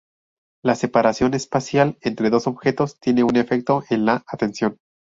[0.63, 4.79] La separación espacial entre dos objetos tiene un efecto en la atención.